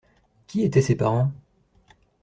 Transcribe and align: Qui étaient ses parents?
Qui 0.47 0.63
étaient 0.63 0.81
ses 0.81 0.95
parents? 0.95 1.31